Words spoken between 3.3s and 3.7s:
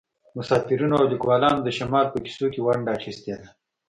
ده